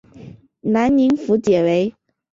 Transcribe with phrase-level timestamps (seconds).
[0.61, 1.93] 南宁府解围。